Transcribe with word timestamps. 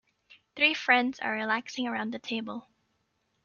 Three 0.55 0.73
friends 0.73 1.19
are 1.19 1.33
relaxing 1.35 1.85
around 1.85 2.11
the 2.11 2.17
table. 2.17 2.67